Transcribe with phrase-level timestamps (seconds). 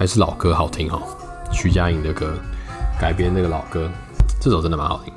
[0.00, 1.02] 还是老歌好听哦，
[1.52, 2.32] 徐佳莹的歌
[2.98, 3.86] 改编那个老歌，
[4.40, 5.12] 这首真的蛮好听。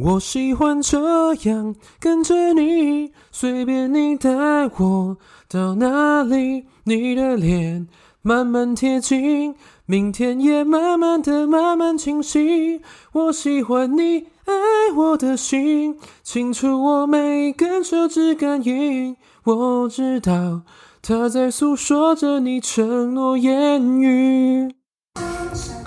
[0.00, 4.30] 我喜欢这样跟着你，随便你带
[4.76, 5.16] 我
[5.48, 7.88] 到哪里，你的脸
[8.22, 9.56] 慢慢贴近，
[9.86, 12.80] 明天也慢慢的慢慢清晰。
[13.10, 19.16] 我喜欢你爱我的心，清楚我每根手指感应。
[19.42, 20.62] 我知道
[21.04, 24.72] 他在诉说着你承诺言语。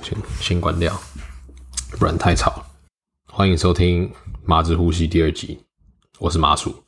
[0.03, 0.94] 先先关掉，
[1.98, 2.66] 不然太吵了。
[3.31, 4.09] 欢迎收听
[4.43, 5.57] 《麻之呼吸》第二集，
[6.20, 6.84] 我是麻薯。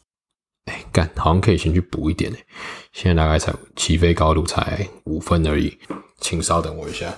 [0.65, 2.45] 哎，干，好像可以先去补一点哎，
[2.91, 5.79] 现在大概才起飞高度才五分而已，
[6.19, 7.13] 请稍等我一下。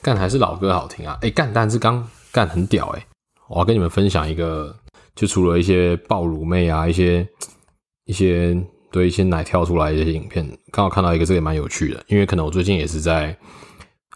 [0.00, 1.18] 干，还是老歌好听啊！
[1.20, 3.06] 哎，干，但是刚干很屌哎，
[3.48, 4.74] 我要跟你们分享一个，
[5.14, 7.28] 就除了一些爆乳妹啊，一些
[8.06, 8.60] 一些
[8.90, 13.38] 对一些奶跳出来的一些影片，刚好看到一个，这个也蛮有趣的，因为可能我最近也是在。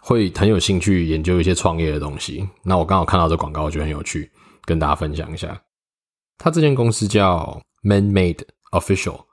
[0.03, 2.49] 会很有兴趣研究一些创业的东西。
[2.63, 4.31] 那我刚好看到这广告，我觉得很有趣，
[4.65, 5.61] 跟大家分享一下。
[6.39, 8.39] 他这间公司叫 Man Made
[8.71, 9.25] Official，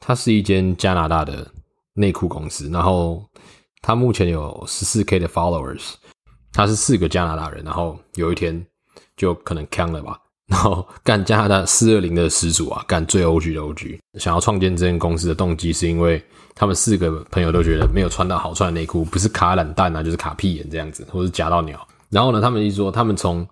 [0.00, 1.52] 它是一间加拿大的
[1.92, 2.70] 内裤公司。
[2.70, 3.28] 然后
[3.82, 5.96] 他目前有十四 K 的 followers，
[6.50, 7.62] 他是四个加拿大人。
[7.62, 8.66] 然后有一天
[9.18, 10.18] 就可能锵了吧。
[10.52, 16.22] 然后干加拿大四二零的始祖啊，干最 OG 的 OG，想要创建这间公司的动机是因为
[16.54, 21.86] 他们四个朋友都觉得没有穿到好穿的内裤，不是卡懒蛋啊，就是卡屁眼这样子，或是夹到鸟。
[22.10, 23.46] 然后呢，他们一说他们从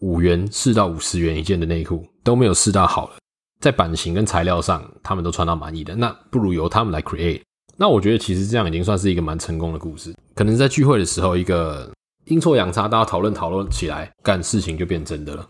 [0.00, 3.12] 五元试到五十元一件的内裤都没有试到好的，
[3.60, 7.42] 在版型跟材料上他们都穿到满意的，那不如由他们来 create。
[7.76, 10.12] 那我觉得其实这样已经算是一个蛮成功的故事。
[10.34, 11.88] 可能在聚会的时候，一个
[12.26, 15.46] 阴错阳差，大家讨论讨论起来，干事情就变真的了。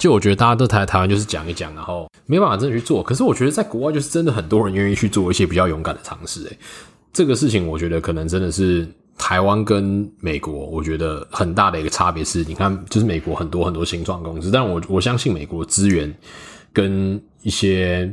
[0.00, 3.02] 就我觉得大家都台台湾就是讲一讲，然后没办法真的去做。
[3.02, 6.42] 可是我觉得在国外就是真的很多人愿意去做一些比较勇敢的尝试。
[6.44, 6.58] 诶，
[7.12, 16.10] 这个事情我觉得可能真的是台湾跟美国，我觉得很大的一个差别是，你看就是美国很多很多新创公司，但我我相信美国资源
[16.72, 18.10] 跟一些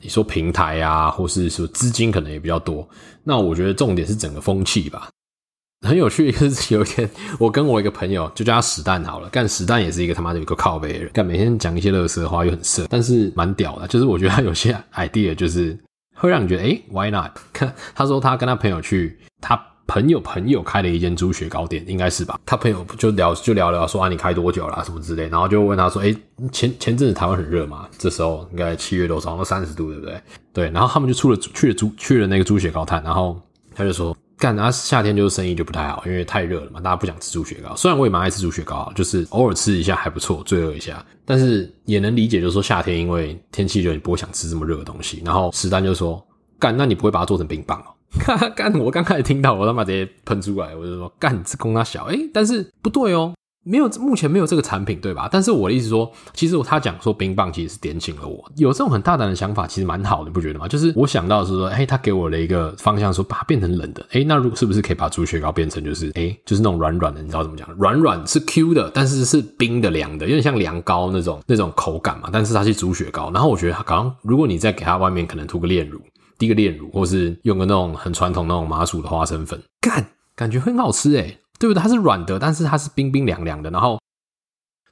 [0.00, 2.88] 你说平台啊，或是说资金可能也比较多。
[3.24, 5.08] 那我觉得重点是整个风气吧。
[5.84, 7.08] 很有趣，就是有一天，
[7.38, 13.86] 我跟我一个朋友就叫他史蛋好了，干史蛋也是一个他妈的一个靠北人，干每天讲一些垃圾话又很色，但是蛮屌的。
[13.86, 15.78] 就是我觉得他有些 idea 就是
[16.16, 17.30] 会让你觉得，诶、why not？
[17.52, 22.40] 看他说他跟他朋友去，他朋友朋友开了一间猪血糕店，应该是吧？
[22.46, 26.16] 他朋友就聊就聊聊说啊，你开多久了、什么之类，然后就问他说，诶、
[26.50, 30.20] 前前阵子台湾很热嘛，这时候应该七月多少，都三十度，对不对？
[30.52, 33.38] 对，然后他们就出了去了猪去了那个猪血糕摊，然后
[33.74, 34.16] 他就说。
[34.38, 34.70] 干啊！
[34.70, 37.74] 夏天就是生意就不太好，因为太热了嘛，大家不想吃猪血糕。
[37.76, 41.04] 虽然我也蛮爱吃猪血糕，就是偶尔吃一下还不错，罪恶一下。
[41.24, 45.22] 但是也能理解，就是说夏天因为天气热，你不会想吃这么热的东西。
[45.24, 46.24] 然后石丹就说
[46.58, 47.86] ：“干，那你不会把它做成冰棒哦？”
[48.54, 53.33] 干，我刚开始听到，我他妈直接喷出来，我就说：“干，这公他小。”诶，但是不对哦。
[53.64, 55.28] 没有，目前没有这个产品，对吧？
[55.32, 60.68] 但是我的意思说，其实他讲说冰棒其实是点醒了我，有这种很大胆的想法，其实蛮好的，你不觉得吗？
[60.68, 67.66] 就是我想到是说，哎，他给我了一个方向，说把它变成冷的，哎，那如果是不是可以把猪血糕变成就是，哎，就是那种软软的，你知道怎么讲？
[67.78, 72.28] 软软是 Q 的，但是是冰的凉的，有点像凉糕那种那种口感嘛。
[72.30, 76.00] 但是它是猪血糕，然后我觉得它刚刚如果你再给它外面可能涂个炼乳，
[76.38, 80.04] 滴个炼乳，或是用个那种很传统那种麻薯的花生粉，干，
[80.36, 81.82] 感觉很好吃诶，对不对？
[81.82, 83.98] 它是软的，但是它是冰冰凉凉的，然后。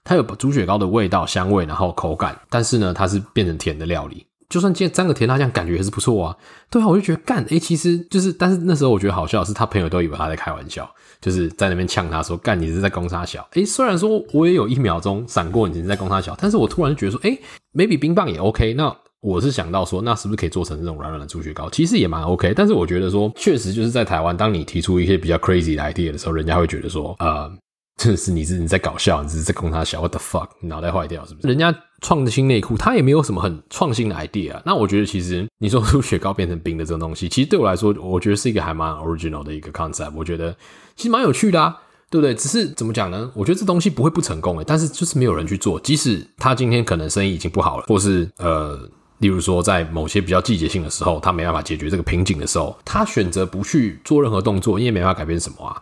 [0.04, 4.26] 它有猪血糕的味道、香味，然后口感，但是呢，它是变成甜的料理。
[4.48, 6.36] 就算今天沾个甜辣酱，感觉也是不错啊。
[6.68, 17.40] 对啊，我就觉得干，诶，其实就是，但是那时候我觉得好笑的是，他朋友都以为他在开玩笑，就是在那边呛他说：“干，你是在攻三小。”诶，虽然说我也有一秒钟闪过你是在攻三小，但是我突然觉得说：“诶
[17.72, 21.70] ，maybe 冰棒也 OK。”那我是想到说，那是不是可以做成这种软软的猪血糕？
[21.70, 22.52] 其实也蛮 OK。
[22.54, 27.50] 但是我觉得说，确实就是在台湾，当你提出一些比较 crazy 的 idea 的时候，人家会觉得说，呃。
[27.98, 30.48] 真的是你是你在搞笑，你是在供他笑，What the fuck？
[30.60, 31.46] 你脑袋坏掉是不是？
[31.46, 34.60] 人家创新内裤，他也没有什么很创新的 idea。
[34.64, 40.10] 那我觉得其实你说猪血糕变成冰的这种东西，其实对我来说，我觉得是一个还蛮 original 的一个 concept。
[40.16, 40.56] 我觉得
[40.96, 41.76] 其实蛮有趣的啊，
[42.10, 42.34] 对不对？
[42.34, 43.30] 只是怎么讲呢？
[43.34, 45.78] 我觉得这东西不会不成功诶，但是就是没有人去做。
[45.78, 48.80] 即使他今天可能生意已经不好了，或是呃，
[49.22, 55.80] 例如说在某些比较季节性的时候，他没办法解决这个瓶颈的时候，他选择不去做任何动作，因为没办法改变什么啊。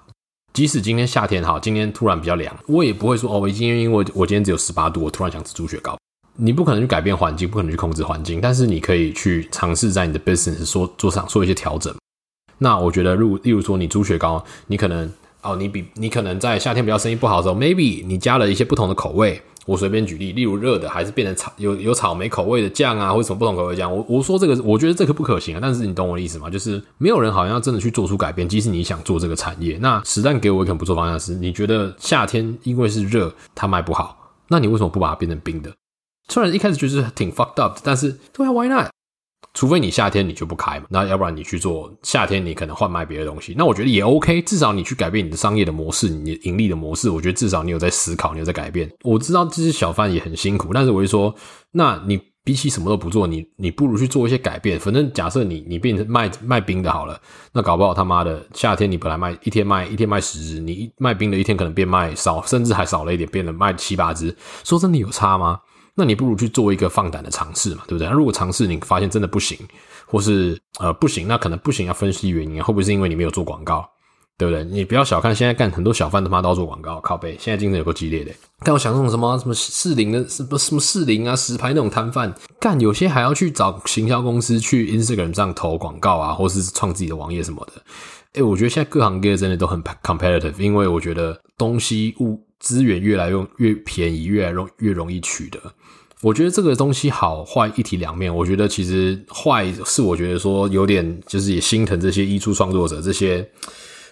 [0.52, 5.96] 即使今天夏天好，今天突然比较凉，我也不会说哦，我今天因为我今天只有十八度，我突然想吃猪血糕。
[6.37, 11.94] 你不可能去改变环境，不可能去控制环境，但是你可以去尝试在你的 business 说做上做一些调整。
[12.58, 15.10] 那我觉得，如例如说你猪血糕，你可能
[15.40, 19.40] 哦，你比你可能在夏天比较生意不好的时候，maybe 你加了一些不同的口味。
[19.70, 23.88] 我随便举例，例如热的还是变成草有有草莓口味的酱啊，或者什么不同口味酱。
[23.94, 25.61] 我我说这个，我觉得这个不可行啊。
[25.62, 26.50] 但是你懂我的意思吗？
[26.50, 29.78] 就是没有人好像要真的去做出改变，即使你想做这个产业。
[29.81, 35.72] 那实弹给我一个很不错方向是，你觉得夏天因为是热，它卖不好，那你为什么不把它变成冰的？
[36.26, 38.88] 虽然一开始就是挺 fucked up，但是对啊，why not？
[39.52, 48.88] 除非你夏天你就不开嘛，那要不然你去做夏天你可能换卖别的东西，那我觉得也 OK，至少你去改变你的商业的模式，你盈利的模式，我觉得至少你有在思考，你有在改变。
[49.02, 51.34] 我知道这些小贩也很辛苦，但是我就说，
[51.72, 54.78] 那你比起什么都不做，你你不如去做一些改变。
[54.78, 57.20] 反正假设你你变成卖卖冰的好了，
[57.52, 64.34] 那搞不好他妈的夏天你本来卖一天卖一天卖十只，你卖冰的一天可能变卖少，甚至还少了一点，变了卖七八只。
[64.64, 65.58] 说真的有差吗？
[66.00, 68.08] 那你不如去做一个放胆的尝试嘛，对不对？
[68.08, 69.58] 那如果尝试你发现真的不行，
[70.06, 73.87] 或是呃不行，那可能不行要分析原因，会不会是因为你没有做广告，
[74.38, 74.64] 对不对？
[74.64, 78.32] 你不要小看现在干很多小贩他妈都要做广告，靠背，现在竞争有够激烈的。
[78.64, 87.82] 但我想那种什么什么四零的什么什么四零啊石牌那种摊贩，干有些还要去找行销公司去 Instagram 上投广告啊，或是创自己的网页什么的。
[88.35, 95.58] 诶，我觉得现在各行各业真的都很 competitive，因为我觉得东西物资源越来越越便宜，越来越越容易取得。
[96.20, 98.34] 我觉得这个东西好坏一体两面。
[98.34, 103.48] 我觉得其实坏是我觉得说有点就是也心疼这些艺术创作者、这些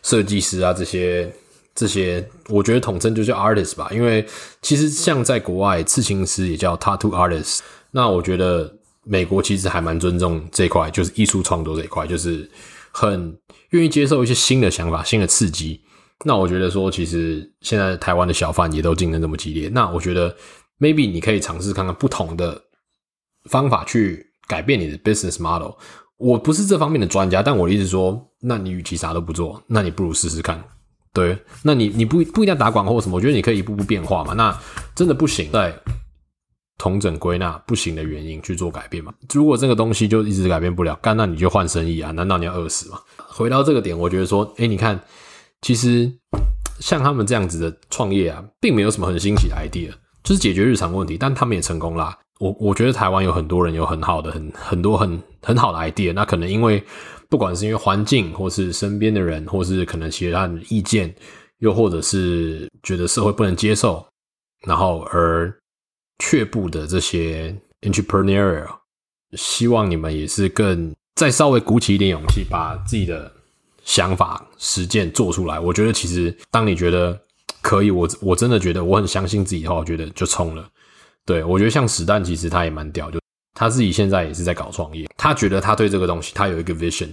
[0.03, 1.31] 设计师啊、这些
[1.75, 3.91] 这些，我觉得统称就叫 artist 吧。
[3.93, 4.27] 因为
[4.63, 7.59] 其实像在国外，刺青师也叫 tattoo artist。
[7.91, 8.75] 那我觉得
[9.05, 12.51] 美国其实还蛮尊重这块，就是艺术创作这一块，就是
[12.91, 13.37] 很
[13.71, 15.83] 愿意接受一些新的想法、新的刺激。
[16.25, 20.35] 那我觉得说，其实现在台湾的小贩也都竞争这么激烈，那我觉得。
[20.81, 22.63] Maybe 你可以尝试看看不同的
[23.51, 25.73] 方法去改变你的 business model。
[26.19, 30.63] 我不是这方面的专家，但我的意思说，那你与其啥都不做，那你不如试试看。
[31.13, 34.35] 对，那你你不不一定要打广告或什么，我觉得你可以一步步变化嘛。
[34.35, 34.57] 那
[34.95, 35.77] 真的不行，再
[36.79, 39.13] 同整归纳不行的原因去做改变嘛。
[39.35, 42.13] 如果这个东西就一直改变不了，干那你就换生意啊？
[42.13, 43.01] 难道你要饿死吗？
[43.17, 45.01] 回到这个点，我觉得说，诶，你看，
[45.63, 46.13] 其实
[46.81, 49.93] 像他们这样子的创业啊，并没有什么很新奇的 idea。
[50.25, 52.19] 就是解决日常问题，但他们也成功啦。
[52.39, 56.85] 我我觉得台湾有很多人有很好的、很很多很很好的 idea，那可能因为
[57.31, 61.15] 不管是因为环境，或是身边的人，或是可能其他的意见，
[61.61, 64.05] 又或者是觉得社会不能接受，
[64.67, 65.51] 然后而
[66.19, 68.69] 却步的这些 entrepreneurial，
[69.33, 73.33] 希望你们也是更再稍微鼓起一点勇气，把自己的
[73.89, 75.59] 想法实践做出来。
[75.59, 77.21] 我觉得其实当你觉得。
[77.61, 80.67] 可以，我我真的觉得我很相信自己的话，我觉得就冲了。
[81.27, 83.19] 对，我觉得像史丹，其实他也蛮屌，就
[83.53, 85.11] 他自己现在也是在搞创业。
[85.17, 87.11] 他觉得他对这个东西，他有一个 vision，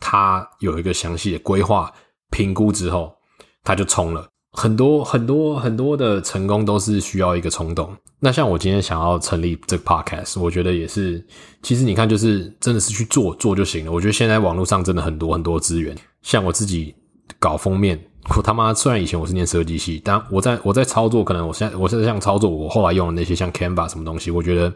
[0.00, 1.90] 他有一个详细的规划
[2.30, 3.16] 评估之后，
[3.62, 4.28] 他就冲了。
[4.56, 7.94] 很多很多很多的成功都是需要一个冲动。
[8.18, 11.24] 那像我今天想要成立这个 podcast，我觉得也是，
[11.62, 13.92] 其实你看，就是真的是去做做就行了。
[13.92, 16.94] 我觉得现在网络上真的很多很多资源，像我自己
[17.38, 18.02] 搞封面。
[18.36, 18.74] 我他妈！
[18.74, 24.72] 虽然以前我是念设计系，但我在我在操作，可能我现在我现在像操作我后来用的那些像 Canva 什么东西，我觉得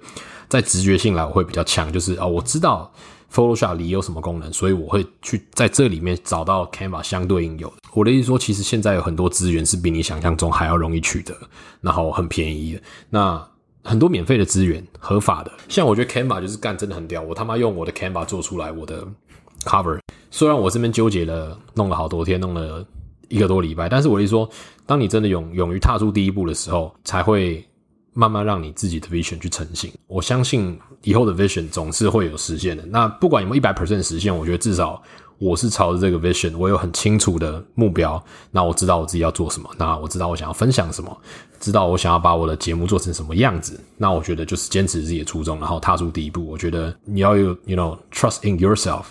[0.49, 2.93] 在直觉性来我会比较强，就是啊，我知道
[3.33, 7.77] Photoshop 里有什么功能，所以我会去在这里面找到 Canva 相对应有的。
[7.95, 11.35] 我的意思说，其实现在有很多资源是比你想象中还要容易取得，
[11.81, 12.81] 然后很便宜的。
[13.09, 13.49] 那
[13.83, 19.07] 很多免费的资源，合法的，像我觉得 Canva 就是干真的很屌，我他妈用我的 Canva 做出来我的
[19.65, 19.99] cover，
[20.31, 22.87] 虽然我这边纠结了，弄了好多天，弄了。
[23.29, 24.51] 一个多礼拜，但是我是说，
[24.85, 27.65] 当你真的勇勇于踏出第一步的时候，才会
[28.13, 29.93] 慢慢让你自己的 vision 去成型。
[30.07, 32.85] 我相信以后的 vision 总是会有实现的。
[32.87, 35.03] 那不管有没有一百 percent 实现，我觉得至少
[35.39, 38.23] 我是朝着这个 vision，我有很清楚的目标。
[38.51, 41.17] 那我知道我自己要做什么，那我知道我想要分享什么，
[41.59, 43.81] 知道我想要把我的节目做成什么样子。
[43.97, 46.47] 那我觉得就是坚持自己的初衷，然后踏出第一步。
[46.47, 49.05] 我觉得你要有，you know, trust in yourself，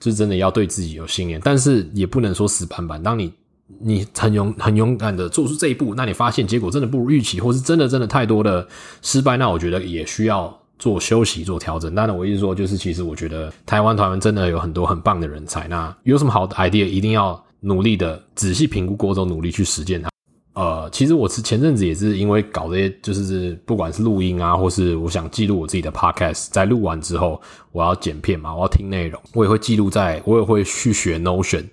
[0.00, 3.00] 就真的要对自己有信念，但是也不能说死板板。
[3.00, 3.32] 当你
[3.78, 8.66] 你很勇很勇敢的做出这一步，那你发现结果真的不如预期，或是真的真的太多的
[9.02, 11.94] 失败，那我觉得也需要做休息做调整。
[11.94, 20.10] 当然，我意思说，就是其实我觉得台湾台湾真的有很多很棒的人才，那有什么好的 idea，一定要努力的仔细评估过之后，努力去实践它。
[20.54, 27.40] 呃，其实我是前阵子也是因为搞这些，就是不管是录音啊，或是我想记录我自己的 podcast，在录完之后，
[27.72, 31.64] 我要剪片嘛，我要听内容，我也会记录在，我也会去学 Notion。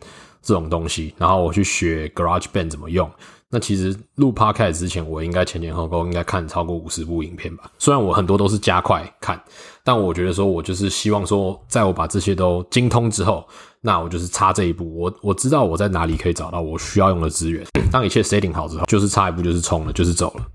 [0.47, 3.11] 这种东西，然后我去学 GarageBand 怎么用。
[3.49, 7.69] 那其实录 Podcast 之前，我应该前前后后应该看超过五十部影片吧。
[7.77, 9.41] 虽然我很多都是加快看，
[9.83, 13.45] 但我觉得说，我就是希望说，在我把这些都精通之后，
[13.81, 14.89] 那我就是差这一步。
[14.97, 17.65] 我我知道我在哪里可以找到我需要用的资源。
[17.91, 20.45] 当一切 setting 好之后，就是差一步就是冲了，就是走了。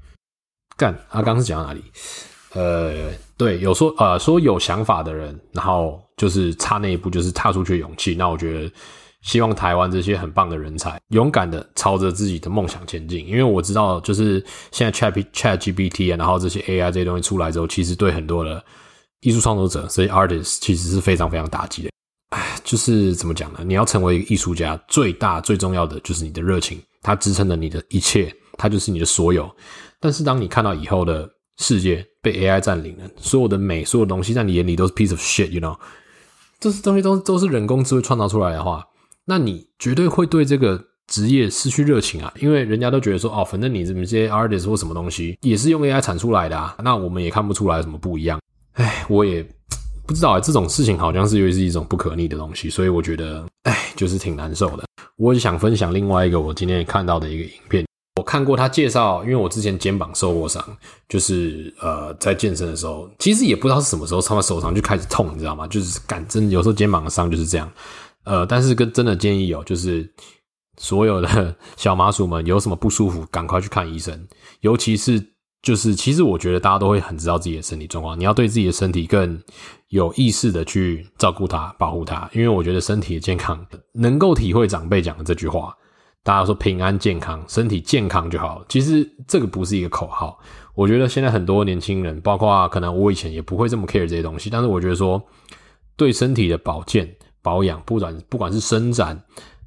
[0.77, 1.83] 干，他刚刚是讲到哪里？
[2.55, 8.15] 呃，对，有说呃说有想法的人，然后就是差那一步，就是踏出去的勇气。
[8.15, 8.73] 那我觉得，
[9.23, 13.27] 希望台湾这些很棒的人才，勇敢的朝着自己的梦想前进。
[13.27, 18.63] 因为我知道，就是现在 Chat Chat GPT 啊，然后这些 AI 这些东西出来之后，其实对很多的
[19.21, 21.91] 艺术创作者，所以 artist 其实是非常非常打击的。
[22.31, 23.61] 哎，就是怎么讲呢？
[23.65, 29.49] 你要成为一个艺术家，最大最重要的就是你的热情，它支撑了你的一切，它就是你的所有。
[30.01, 35.79] 但是当你看到以后的世界被 AI 占领了，所有的美，所有的东西在你眼里都是 piece of shit，you know，
[36.59, 38.85] 这些东西都都是人工智慧创造出来的话，
[39.25, 42.33] 那你绝对会对这个职业失去热情啊！
[42.41, 48.41] 因为人家都觉得说，哦，反正你这些 artist 或什么东西也是用 AI 产出来的啊，那我们也看不出来什么不一样。
[48.73, 49.47] 哎，我也
[50.07, 54.85] 不知道啊，这种事情好像是又是一种不可逆的东西，所以我觉得，哎，就是挺难受的。
[55.17, 57.85] 我也想分享另外一个我今天也看到的一个影片。
[58.17, 60.63] 我看过他介绍，因为我之前肩膀受过伤，
[61.09, 65.67] 就是呃在健身的时候，其实也不知道是什么时候，他们手上就开始痛，你知道吗？
[65.67, 67.71] 就是感真有时候肩膀的伤就是这样，
[68.25, 70.13] 呃，但是跟真的建议哦，就是
[70.79, 74.27] 所有的 小麻薯们有什么不舒服，赶快去看医生，
[74.61, 75.23] 尤其是
[75.63, 79.41] 就是其实我觉得大家都会很知道自己的身体状况，你要对自己的身体更
[79.89, 85.77] 有意识的去照顾它、保护它，因为我觉得身体的健康能够体会长辈讲的这句话。
[86.25, 88.65] 大家说平安健康，身体健康就好。
[88.69, 90.39] 其实这个不是一个口号。
[90.73, 94.49] 我觉得现在很多年轻人，包括可能我以前也不会这么 care 这些东西。
[94.49, 95.21] 但是我觉得说，
[95.97, 99.21] 对身体的保健、保养，不管不管是伸展、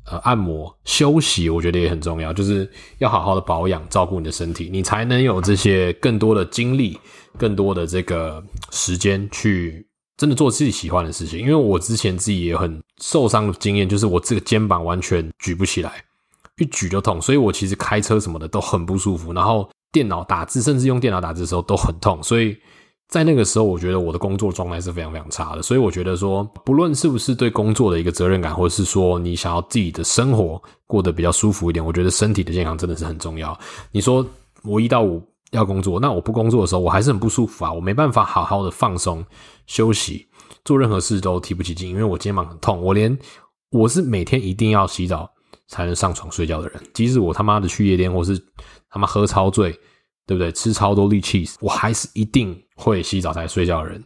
[0.09, 2.31] 呃按摩、休息，我觉得也很重要。
[2.31, 6.97] 就是要好好的保养、照顾你的身体，你才能有这些更多的精力、
[7.37, 9.85] 更多的这个时间去
[10.17, 11.39] 真的做自己喜欢的事情。
[11.39, 16.03] 因为我之前自己也很受伤的经验，就是我这个肩膀完全举不起来。
[16.57, 22.55] 一举就痛，所以我其实开车什么的都很不舒服，然后电脑打字，甚至用电脑打字的时候都很痛，所以
[23.07, 25.61] 在那个时候，我觉得我的工作状态是非常非常差的。
[25.61, 33.57] 所以我觉得说，不论是不是对工作的一个责任感，或者是说你想要自己的生活过得比较舒服一点，我觉得身体的健康真的是很重要。
[33.91, 34.25] 你说
[34.63, 35.21] 我一到五
[35.51, 39.23] 要工作，那我不工作的时候，我还是很不舒服啊，我没办法好好的放松
[39.67, 40.27] 休息，
[40.63, 43.17] 做任何事都提不起劲，因为我肩膀很痛，我连
[43.71, 45.29] 我是每天一定要洗澡。
[45.67, 48.39] 才能上床睡觉的人，即使我他妈的去夜店，或是
[48.87, 49.75] 他妈喝超醉，
[50.25, 50.51] 对不对？
[50.51, 54.03] 吃超多力气，我还是一定会洗澡才睡觉的人。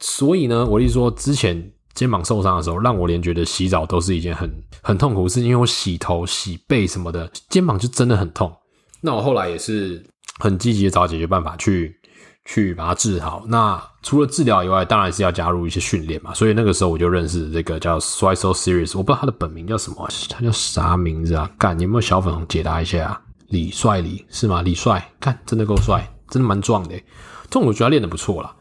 [0.00, 4.50] 所以呢，我一说之前肩膀受伤的时候，让我连觉得洗澡都是一件很
[4.82, 8.52] 很痛苦的事，因为我洗头、洗背什么的，肩膀就真的很痛。
[9.00, 10.04] 那我后来也是
[10.38, 11.98] 很积极的找解决办法去。
[12.46, 13.42] 去把它治好。
[13.48, 16.34] 那除了治疗以外，当然是要加入一些训练嘛。
[16.34, 21.50] 所以那个时候我就认识这个叫 s w i s o Series，我不知道他的本名叫什么，他叫啥名字啊？
[21.58, 23.22] 干，有没有小粉红解答一下啊？
[23.54, 24.62] 李帅李是吗？
[24.62, 26.96] 李帅，看，真的够帅，真的蛮壮的。
[27.44, 28.52] 这种我觉得他练得不错啦。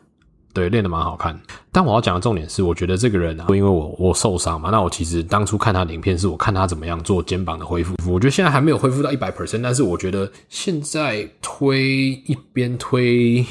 [0.53, 1.41] 对，练得蛮好看。
[1.71, 7.95] 但我要讲的重点是，我觉得这个人啊，因为我我受伤嘛，那我其实当初看他的影片，是我看他怎么样做肩膀的恢复。
[8.05, 11.81] 我觉得现在还没有恢复到一百 percent，但是我觉得现在推
[12.27, 13.43] 一边推，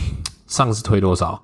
[0.47, 1.43] 上次推多少？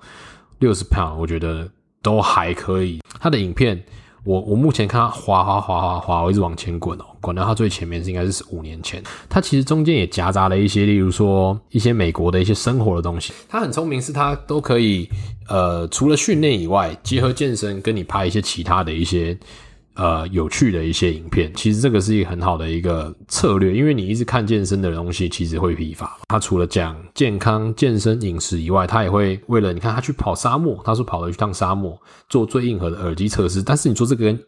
[0.59, 1.69] 六十 pound，我觉得
[2.01, 3.01] 都还可以。
[3.19, 3.83] 他的影片。
[4.23, 9.01] 我我目前看他滑滑滑滑滑，我一直往前滚哦，滚到他最前面是应该是五年前。
[9.29, 13.33] 他其实中间也夹杂了一些，例如说一些美国的一些生活的东西。
[13.47, 15.09] 他很聪明，是他都可以
[15.47, 19.37] 呃，除了训练以外，结合健身跟你拍一些其他的一些。
[19.99, 26.17] 呃，有趣的一些影片，其实这个是一个很好的一个策略，因为你一直看健身的东西，其实会疲乏。
[26.29, 33.61] 他除了讲健康、健身、饮食以外，他也会为了你看他去跑沙漠，他说跑了一趟沙漠，做最硬核的耳机测试。
[33.61, 34.39] 但是你说这个跟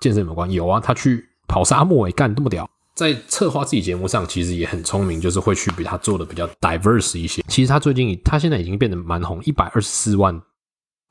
[0.00, 0.48] 健身有关？
[0.48, 7.42] 有啊，他去跑沙漠，欸，诶干这么屌，在策划自己节目上，其实也很聪明，就是会去比他做的比较 diverse 一些。
[7.48, 10.40] 其实他最近他现在已经变得蛮红，一百二十四万。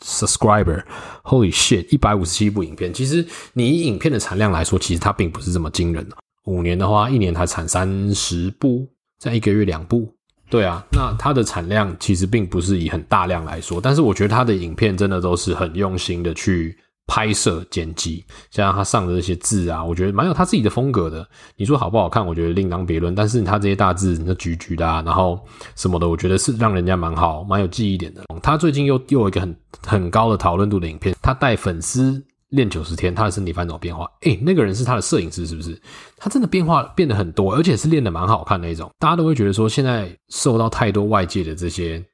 [0.03, 1.87] Subscriber，Holy shit！
[1.89, 6.15] 一百五十七部影片，其实你以影片的产量来说，其实它并不是这么惊人的。
[6.45, 8.87] 五年的话，一年才产三十部，
[9.19, 10.13] 在一个月两部。
[10.49, 16.75] 对啊，那它的产量其实并不是以很大量来说，但是我觉得它的影片真的都是很用心的去。
[17.09, 21.27] 拍摄、剪辑，加上他上的这些字啊，我觉得蛮有他自己的风格的。
[21.55, 22.23] 你说好不好看？
[22.23, 23.15] 我觉得另当别论。
[23.15, 25.43] 但是他这些大字，那橘橘的啊，然后
[25.75, 28.23] 什么的，我觉得是让人家蛮好、蛮有记忆点的。
[28.43, 34.07] 他最近又又有一个很很高的讨论度的影片，他带粉丝练九十天，他的身体发生什么变化？
[34.21, 35.81] 诶，那个人是他的摄影师，是不是？
[36.15, 38.87] 他真的变化变得很多，而且是练得蛮好看那种。
[38.99, 42.05] 大家都会觉得说，现在受到太多外界的这些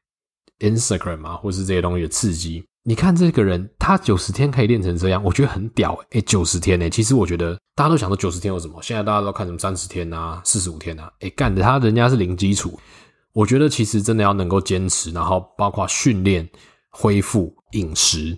[0.59, 2.63] Instagram 啊，或是这些东西的刺激。
[2.87, 8.79] 你看这个人，他九十天可以练成这样，我觉得很屌诶，九十天诶，其实我觉得大家都想说九十天有什么？
[8.83, 11.11] 现在大家都看什么三十天啊、四十五天啊？
[11.21, 12.79] 诶，干的他人家是零基础，
[13.33, 16.47] 我觉得其实真的要能够坚持，然后包括训练、
[16.91, 18.37] 恢复、饮食，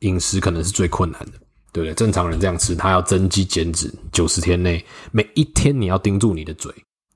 [0.00, 1.32] 饮食可能是最困难的，
[1.72, 1.94] 对不对？
[1.94, 6.70] 正常人这样吃，他要增肌减脂，九十天内每一天你要盯住你的嘴，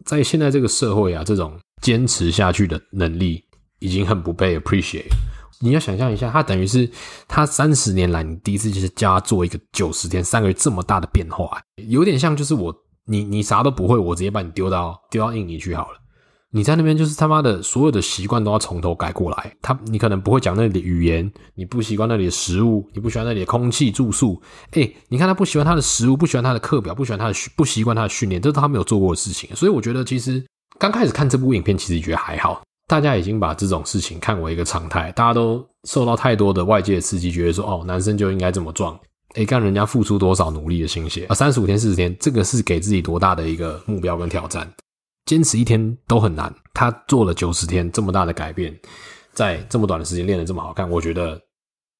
[0.06, 3.44] 在现在这个社会啊，这种坚持下去的能力
[3.78, 5.12] 已经很不被 appreciate。
[5.62, 6.90] 你要想象一下，他等于是
[7.28, 12.74] 他三十年来，你第一次就是叫他做一个九十天三个月这么大的变化，有点像就是我
[13.06, 15.98] 你你啥都不会，我直接把你丢到丢到印尼去好了。
[16.54, 19.56] 你在那边就是他妈的所有的习惯都要从头改过来。
[19.62, 24.38] 他你可能不会讲那里的语言，你不习惯那里的食物，你不喜欢那里的空气住宿。
[24.72, 29.48] 诶，你看他不喜欢他的食物，不喜欢他的课表，不喜欢他的不习惯他的训练，这是他没有做过的事情。
[29.56, 30.44] 所以我觉得其实
[30.78, 32.62] 刚开始看这部影片，其实觉得还好。
[32.92, 38.94] 大家已经把这种事情看为一个常态，大家都受到太多的外界的刺激，觉得说哦，男生就应该这么壮。
[39.34, 44.70] 诶，看人家付出多少努力的心血啊，三十五天、四十天，这个是给自己多大的一个目标跟挑战。
[45.24, 48.78] 坚持一天都很难，他做了九十天这么大的改变，
[49.32, 51.40] 在这么短的时间练得这么好看，我觉得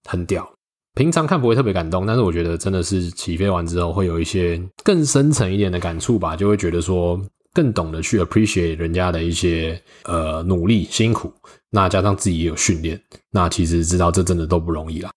[0.06, 0.46] 很屌。
[0.94, 7.18] 平常看不会特别感动，但是我觉得真的是起飞完之后会有一些更深层一点的感触吧，就会觉得说
[7.52, 11.32] 更懂得去 appreciate 人家的一些呃努力辛苦，
[11.71, 15.11] 那加上自己也有训练，那其实知道这真的都不容易啦。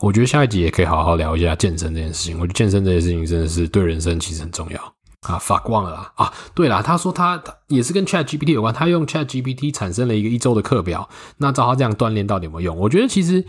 [0.00, 4.94] 我觉得下一集也可以好好聊一下健身这件事情，我觉得健身这件事情真的是对人生其实很重要。
[5.20, 6.32] 啊，fuck 忘了啦啊！
[6.52, 11.08] 对啦，他说他也是跟 Chat GPT 有关，他用 Chat GPT 产生了一个一周的课表。
[11.36, 12.76] 那照他这样锻炼到底有没有用？
[12.76, 13.44] 我觉得其实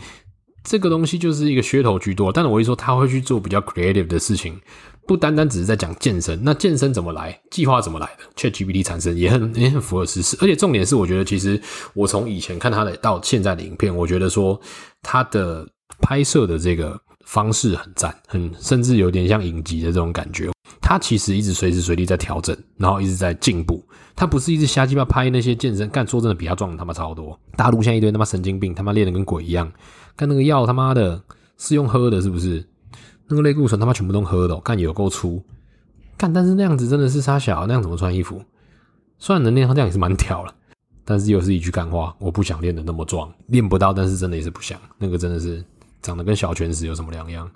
[0.64, 2.32] 这个东西就是一个噱头居多。
[2.32, 4.58] 但是我一说他会去做比较 creative 的事情，
[5.06, 6.40] 不单单只是在讲健身。
[6.42, 7.38] 那健身怎么来？
[7.50, 10.36] 计划怎么来的？Chat GPT 产生也很也很符合事实。
[10.40, 11.60] 而且重点是，我觉得其实
[11.92, 14.58] 我从以前看他的到现在的影片，我觉得说
[15.02, 15.68] 他的
[16.00, 20.53] 拍摄的这个方式很赞，很甚至有点像影集的这种感觉。
[20.86, 23.82] 他其实一直随时随地在调整，然后一直在进步。
[24.14, 27.40] 他不是一直瞎鸡巴拍那些健身，干说真的比他壮他妈超多。
[27.56, 29.72] 大陆现在一堆他妈神经病，他妈练的跟鬼一样。
[30.14, 31.20] 干那个药他妈的
[31.56, 32.62] 是用喝的，是不是？
[33.28, 35.42] 那个类固醇他妈全部都喝的，干有够粗。
[36.18, 38.42] 干但是那样子真的是杀小，那样怎么穿衣服？
[39.18, 40.54] 虽然能练，他这样也是蛮挑了，
[41.02, 44.78] 但是又是一句干话，我不想练得那么壮，练不到，但是真的也是不想。
[44.98, 45.64] 那个真的是
[46.02, 47.50] 长得跟小拳石有什么两样？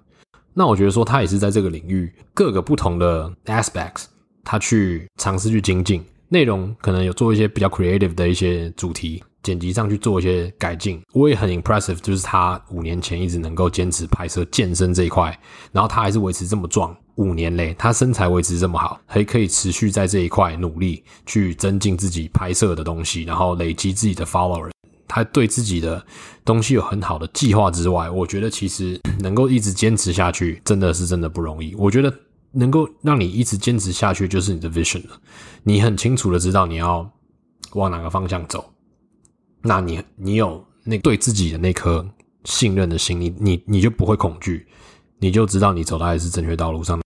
[0.58, 4.06] 那我觉得说他也是在这个领域各个不同的 aspects，
[4.42, 11.00] 他去尝试去精进内容，可能有做一些比较 creative 的一些主题剪辑上去做一些改进。
[11.12, 15.26] 我也很 impressive，就是他五年前一直能够坚持拍摄健身这一块，
[15.70, 24.68] 然后他还是维持这么壮，五年嘞，他身材维持这么好，还可以持续在这一块努力去增进自己拍摄的东西，然后累积自己的 follower。
[25.08, 26.04] 他对自己的
[26.44, 31.74] 东西有很好的计划之外，我觉得其实 能够一直坚持下去，真的是真的不容易。
[31.74, 32.12] 我觉得
[32.52, 35.18] 能够让你一直坚持下去，就是你的 vision 了。
[35.64, 37.10] 你很清楚的知道你要
[37.72, 38.72] 往哪个方向走，
[39.62, 42.06] 那你你有那对自己的那颗
[42.44, 44.66] 信任的心，你你你就不会恐惧，
[45.18, 47.00] 你就知道你走的还是正确道路上。